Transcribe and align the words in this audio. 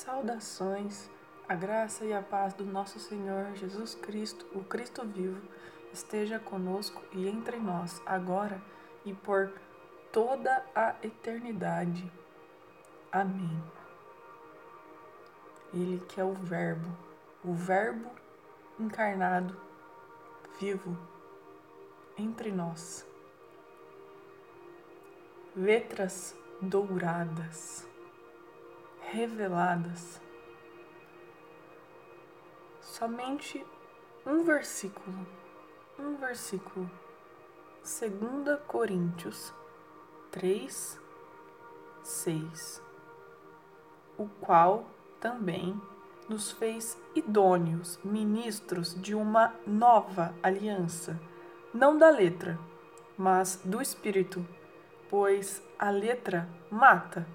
Saudações, 0.00 1.10
a 1.46 1.54
graça 1.54 2.06
e 2.06 2.12
a 2.14 2.22
paz 2.22 2.54
do 2.54 2.64
nosso 2.64 2.98
Senhor 2.98 3.54
Jesus 3.54 3.94
Cristo, 3.94 4.46
o 4.54 4.64
Cristo 4.64 5.04
vivo, 5.04 5.46
esteja 5.92 6.38
conosco 6.38 7.02
e 7.12 7.28
entre 7.28 7.58
nós, 7.58 8.00
agora 8.06 8.62
e 9.04 9.12
por 9.12 9.52
toda 10.10 10.64
a 10.74 10.94
eternidade. 11.02 12.10
Amém. 13.12 13.62
Ele 15.74 16.02
que 16.08 16.18
é 16.18 16.24
o 16.24 16.32
Verbo, 16.32 16.88
o 17.44 17.52
Verbo 17.52 18.10
encarnado, 18.78 19.54
vivo, 20.58 20.96
entre 22.16 22.50
nós. 22.50 23.06
Letras 25.54 26.34
douradas 26.58 27.89
reveladas. 29.12 30.20
Somente 32.80 33.64
um 34.24 34.44
versículo, 34.44 35.26
um 35.98 36.16
versículo. 36.16 36.88
2 37.82 38.60
Coríntios 38.66 39.52
3, 40.30 41.00
6. 42.02 42.82
O 44.16 44.28
qual 44.40 44.86
também 45.18 45.80
nos 46.28 46.52
fez 46.52 46.96
idôneos 47.14 47.98
ministros 48.04 48.94
de 48.94 49.14
uma 49.14 49.54
nova 49.66 50.32
aliança, 50.42 51.18
não 51.74 51.98
da 51.98 52.10
letra, 52.10 52.58
mas 53.18 53.60
do 53.64 53.82
Espírito, 53.82 54.46
pois 55.08 55.62
a 55.78 55.90
letra 55.90 56.48
mata 56.70 57.26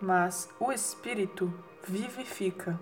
mas 0.00 0.48
o 0.58 0.72
Espírito 0.72 1.52
vivifica. 1.86 2.78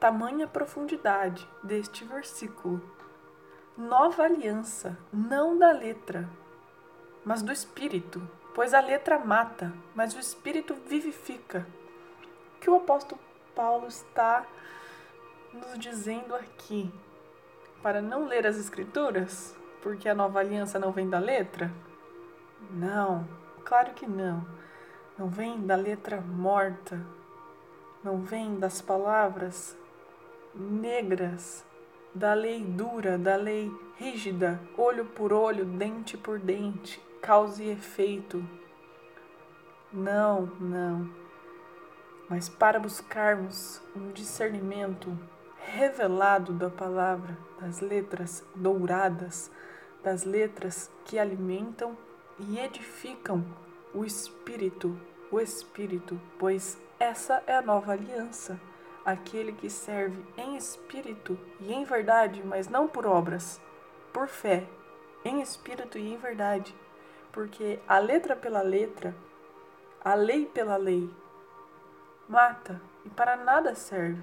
Tamanha 0.00 0.48
profundidade 0.48 1.48
deste 1.62 2.04
versículo. 2.04 2.82
Nova 3.76 4.24
aliança, 4.24 4.98
não 5.12 5.56
da 5.56 5.70
letra, 5.70 6.28
mas 7.24 7.42
do 7.42 7.52
Espírito, 7.52 8.20
pois 8.54 8.74
a 8.74 8.80
letra 8.80 9.18
mata, 9.18 9.72
mas 9.94 10.14
o 10.14 10.18
Espírito 10.18 10.74
vivifica. 10.74 11.66
O 12.56 12.60
que 12.60 12.70
o 12.70 12.76
apóstolo 12.76 13.20
Paulo 13.54 13.86
está 13.86 14.44
nos 15.52 15.78
dizendo 15.78 16.34
aqui? 16.34 16.92
Para 17.82 18.00
não 18.02 18.26
ler 18.26 18.46
as 18.46 18.56
Escrituras? 18.56 19.56
Porque 19.82 20.08
a 20.08 20.14
nova 20.14 20.40
aliança 20.40 20.78
não 20.78 20.92
vem 20.92 21.08
da 21.08 21.18
letra? 21.18 21.70
Não, 22.70 23.28
claro 23.64 23.92
que 23.92 24.06
não 24.06 24.46
não 25.16 25.28
vem 25.28 25.64
da 25.64 25.76
letra 25.76 26.20
morta, 26.20 27.00
não 28.02 28.18
vem 28.22 28.58
das 28.58 28.82
palavras 28.82 29.76
negras, 30.54 31.64
da 32.14 32.34
lei 32.34 32.64
dura, 32.64 33.16
da 33.16 33.36
lei 33.36 33.70
rígida, 33.96 34.60
olho 34.76 35.04
por 35.04 35.32
olho, 35.32 35.64
dente 35.64 36.16
por 36.16 36.38
dente, 36.38 37.00
causa 37.22 37.62
e 37.62 37.70
efeito. 37.70 38.44
Não, 39.92 40.46
não. 40.60 41.08
Mas 42.28 42.48
para 42.48 42.80
buscarmos 42.80 43.80
um 43.94 44.10
discernimento 44.10 45.16
revelado 45.58 46.52
da 46.52 46.68
palavra, 46.68 47.38
das 47.60 47.80
letras 47.80 48.44
douradas, 48.54 49.50
das 50.02 50.24
letras 50.24 50.90
que 51.04 51.18
alimentam 51.18 51.96
e 52.38 52.58
edificam 52.58 53.44
o 53.94 54.04
Espírito, 54.04 54.98
o 55.30 55.40
Espírito, 55.40 56.20
pois 56.38 56.76
essa 56.98 57.42
é 57.46 57.54
a 57.54 57.62
nova 57.62 57.92
aliança, 57.92 58.60
aquele 59.04 59.52
que 59.52 59.70
serve 59.70 60.20
em 60.36 60.56
espírito 60.56 61.38
e 61.60 61.72
em 61.72 61.84
verdade, 61.84 62.42
mas 62.44 62.68
não 62.68 62.88
por 62.88 63.06
obras, 63.06 63.60
por 64.12 64.26
fé, 64.26 64.66
em 65.24 65.40
espírito 65.40 65.98
e 65.98 66.12
em 66.12 66.16
verdade, 66.16 66.74
porque 67.32 67.78
a 67.86 67.98
letra 67.98 68.34
pela 68.34 68.62
letra, 68.62 69.14
a 70.04 70.14
lei 70.14 70.46
pela 70.46 70.76
lei, 70.76 71.08
mata 72.28 72.80
e 73.04 73.10
para 73.10 73.36
nada 73.36 73.74
serve, 73.74 74.22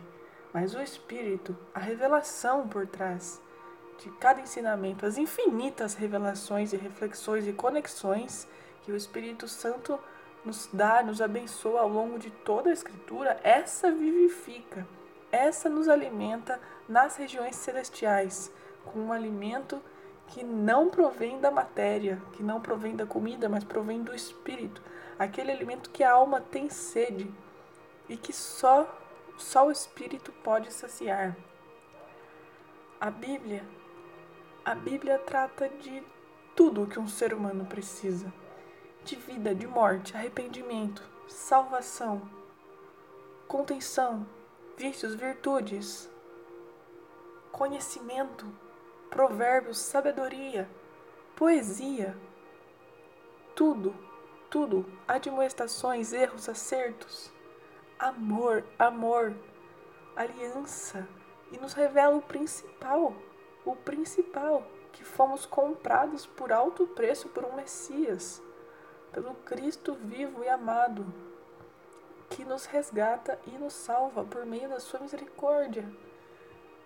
mas 0.54 0.76
o 0.76 0.82
Espírito, 0.82 1.56
a 1.74 1.80
revelação 1.80 2.68
por 2.68 2.86
trás 2.86 3.42
de 4.00 4.10
cada 4.12 4.42
ensinamento, 4.42 5.06
as 5.06 5.18
infinitas 5.18 5.94
revelações 5.94 6.74
e 6.74 6.78
reflexões 6.78 7.48
e 7.48 7.54
conexões 7.54 8.48
que 8.84 8.92
o 8.92 8.96
Espírito 8.96 9.48
Santo 9.48 10.00
nos 10.44 10.70
dá, 10.72 11.04
nos 11.04 11.22
abençoa 11.22 11.82
ao 11.82 11.90
longo 11.90 12.18
de 12.18 12.32
toda 12.32 12.70
a 12.70 12.74
Escritura, 12.74 13.40
essa 13.44 13.92
vivifica, 13.92 14.88
essa 15.32 15.70
nos 15.70 15.88
alimenta 15.88 16.60
nas 16.90 17.16
regiões 17.16 17.56
celestiais, 17.56 18.52
com 18.86 19.00
um 19.00 19.14
alimento 19.14 19.82
que 20.28 20.44
não 20.44 20.90
provém 20.90 21.40
da 21.40 21.52
matéria, 21.52 22.22
que 22.34 22.42
não 22.42 22.60
provém 22.60 22.96
da 22.96 23.06
comida, 23.06 23.48
mas 23.48 23.64
provém 23.64 24.02
do 24.02 24.16
Espírito, 24.16 24.82
aquele 25.20 25.52
alimento 25.52 25.90
que 25.90 26.04
a 26.04 26.12
alma 26.12 26.42
tem 26.42 26.70
sede 26.70 27.32
e 28.10 28.18
que 28.18 28.34
só, 28.34 28.88
só 29.38 29.68
o 29.68 29.72
Espírito 29.72 30.32
pode 30.44 30.74
saciar. 30.74 31.36
A 33.00 33.12
Bíblia, 33.12 33.64
a 34.66 34.74
Bíblia 34.74 35.20
trata 35.20 35.70
de 35.70 36.04
tudo 36.56 36.84
o 36.84 36.88
que 36.88 37.00
um 37.00 37.08
ser 37.08 37.34
humano 37.34 37.66
precisa 37.66 38.32
de 39.04 39.16
vida, 39.16 39.54
de 39.56 39.66
morte, 39.66 40.16
arrependimento, 40.16 41.04
salvação, 41.28 42.22
contenção, 43.48 44.28
vícios, 44.78 45.16
virtudes, 45.16 46.10
conhecimento, 47.52 48.46
provérbios, 49.10 49.80
sabedoria, 49.80 50.70
poesia, 51.36 52.16
tudo, 53.56 53.96
tudo, 54.50 54.86
admoestações, 55.08 56.14
erros, 56.14 56.48
acertos, 56.48 57.32
amor, 57.98 58.64
amor, 58.78 59.36
aliança, 60.16 61.08
e 61.52 61.58
nos 61.58 61.74
revela 61.74 62.16
o 62.16 62.22
principal, 62.22 63.14
o 63.66 63.76
principal, 63.76 64.64
que 64.94 65.04
fomos 65.04 65.46
comprados 65.46 66.26
por 66.26 66.52
alto 66.52 66.88
preço 66.88 67.28
por 67.30 67.44
um 67.44 67.56
Messias 67.56 68.42
pelo 69.12 69.34
Cristo 69.36 69.94
vivo 69.96 70.44
e 70.44 70.50
amado, 70.50 71.06
que 72.30 72.46
nos 72.46 72.66
resgata 72.66 73.38
e 73.46 73.52
nos 73.52 73.74
salva 73.74 74.24
por 74.24 74.46
meio 74.46 74.70
da 74.70 74.80
sua 74.80 75.00
misericórdia. 75.00 75.88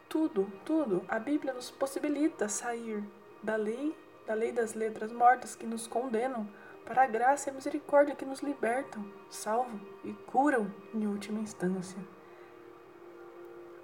Tudo, 0.10 0.52
tudo, 0.66 1.04
a 1.08 1.20
Bíblia 1.20 1.54
nos 1.54 1.70
possibilita 1.70 2.50
sair 2.50 3.04
da 3.44 3.56
lei, 3.56 3.96
da 4.26 4.34
lei 4.34 4.52
das 4.52 4.74
letras 4.74 5.12
mortas 5.12 5.56
que 5.56 5.66
nos 5.66 5.88
condenam, 5.88 6.48
para 6.84 7.04
a 7.04 7.08
graça 7.08 7.50
e 7.50 7.52
a 7.52 7.54
misericórdia 7.54 8.16
que 8.16 8.26
nos 8.26 8.42
libertam, 8.42 9.04
salvam 9.30 9.80
e 10.04 10.14
curam 10.14 10.72
em 10.94 11.08
última 11.08 11.40
instância. 11.40 11.98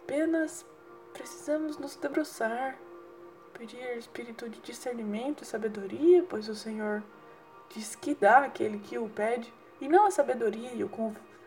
Apenas 0.03 0.66
precisamos 1.12 1.78
nos 1.78 1.96
debruçar, 1.96 2.78
pedir 3.53 3.97
espírito 3.97 4.47
de 4.47 4.59
discernimento 4.62 5.44
e 5.44 5.47
sabedoria, 5.47 6.24
pois 6.30 6.47
o 6.47 6.56
Senhor 6.56 7.03
diz 7.73 7.95
que 7.95 8.13
dá 8.13 8.39
aquele 8.39 8.79
que 8.79 8.97
o 8.97 9.09
pede, 9.09 9.53
e 9.79 9.87
não 9.87 10.05
a 10.05 10.11
sabedoria 10.11 10.71
e 10.73 10.83
o 10.83 10.91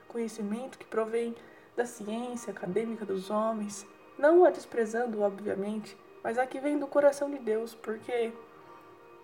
conhecimento 0.08 0.78
que 0.78 0.84
provém 0.84 1.34
da 1.76 1.86
ciência 1.86 2.52
acadêmica 2.52 3.04
dos 3.04 3.30
homens, 3.30 3.86
não 4.18 4.44
a 4.44 4.50
desprezando, 4.50 5.22
obviamente, 5.22 5.96
mas 6.22 6.38
a 6.38 6.46
que 6.46 6.60
vem 6.60 6.78
do 6.78 6.86
coração 6.86 7.30
de 7.30 7.38
Deus, 7.38 7.74
porque 7.74 8.32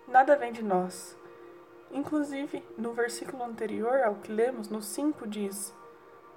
nada 0.07 0.35
vem 0.35 0.51
de 0.51 0.63
nós. 0.63 1.17
Inclusive, 1.91 2.63
no 2.77 2.93
versículo 2.93 3.43
anterior 3.43 4.01
ao 4.01 4.15
que 4.15 4.31
lemos, 4.31 4.69
no 4.69 4.81
5, 4.81 5.27
diz: 5.27 5.73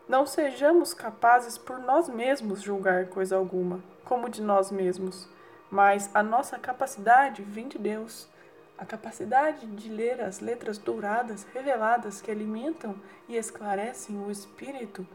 Não 0.08 0.26
sejamos 0.26 0.94
capazes 0.94 1.56
por 1.58 1.78
nós 1.78 2.08
mesmos 2.08 2.60
julgar 2.60 3.06
coisa 3.06 3.37
alguma, 3.37 3.82
como 4.05 4.28
de 4.28 4.43
nós 4.43 4.70
mesmos, 4.70 5.28
mas 5.70 6.10
a 6.14 6.22
nossa 6.22 6.58
capacidade 6.58 7.43
vem 7.43 7.69
de 7.69 7.78
Deus 7.78 8.28
a 8.76 8.85
capacidade 8.85 9.67
de 9.67 9.88
ler 9.88 10.21
as 10.21 10.41
letras 10.41 10.79
douradas 10.79 11.44
reveladas 11.55 12.21
que 12.21 12.31
alimentam 12.31 12.97
e 13.29 13.37
esclarecem 13.37 14.17
o 14.19 14.31
espírito 14.31 15.06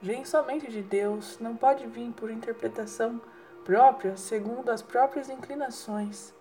vem 0.00 0.24
somente 0.24 0.70
de 0.70 0.82
Deus, 0.82 1.38
não 1.40 1.56
pode 1.56 1.86
vir 1.86 2.12
por 2.12 2.30
interpretação 2.30 3.20
própria, 3.64 4.16
segundo 4.16 4.70
as 4.70 4.82
próprias 4.82 5.28
inclinações. 5.28 6.32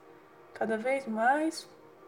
Cada 0.53 0.77
vez 0.77 1.07
mais, 1.07 1.67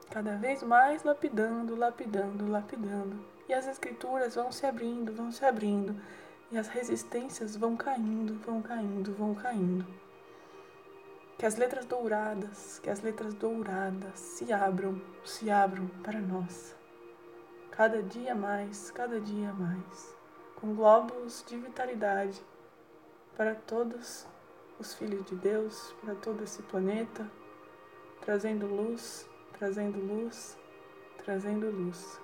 cada 0.09 0.35
vez 0.35 0.61
mais 0.61 1.03
lapidando, 1.03 1.75
lapidando, 1.75 2.47
lapidando. 2.47 3.25
E 3.47 3.53
as 3.53 3.67
escrituras 3.67 4.35
vão 4.35 4.51
se 4.51 4.65
abrindo, 4.65 5.13
vão 5.13 5.31
se 5.31 5.43
abrindo, 5.45 5.95
e 6.51 6.57
as 6.57 6.67
resistências 6.67 7.55
vão 7.55 7.75
caindo, 7.75 8.35
vão 8.45 8.61
caindo, 8.61 9.13
vão 9.13 9.33
caindo. 9.33 9.85
Que 11.37 11.45
as 11.45 11.55
letras 11.55 11.85
douradas, 11.85 12.79
que 12.79 12.89
as 12.89 13.01
letras 13.01 13.33
douradas 13.33 14.19
se 14.19 14.51
abram, 14.51 15.01
se 15.23 15.49
abram 15.51 15.87
para 16.03 16.19
nós. 16.19 16.75
Cada 17.71 18.01
dia 18.01 18.33
mais, 18.33 18.89
cada 18.91 19.19
dia 19.19 19.53
mais. 19.53 20.15
com 20.59 20.73
globos 20.73 21.45
de 21.47 21.55
vitalidade 21.57 22.41
para 23.35 23.53
todos 23.53 24.25
os 24.79 24.93
filhos 24.95 25.23
de 25.25 25.35
Deus, 25.35 25.95
para 26.01 26.15
todo 26.15 26.43
esse 26.43 26.63
planeta, 26.63 27.29
trazendo 28.21 28.65
luz, 28.65 29.29
trazendo 29.57 29.99
luz, 29.99 30.57
trazendo 31.23 31.69
luz. 31.69 32.19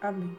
Amém. 0.00 0.36